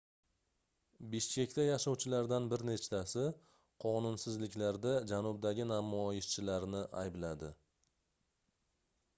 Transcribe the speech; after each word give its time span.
bishkekda 1.15 1.65
yashovchilardan 1.65 2.47
bir 2.53 2.63
nechtasi 2.69 3.25
qonunsizliklarda 3.85 4.95
janubdagi 5.13 5.69
namoyishchilarni 5.73 6.83
aybladi 7.03 7.53